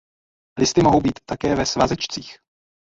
[0.59, 2.37] Listy mohou být také ve svazečcích.